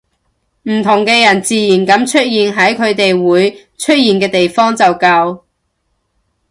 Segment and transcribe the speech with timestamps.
[0.63, 5.41] 唔同嘅人自然噉出現喺佢哋會出現嘅地方就夠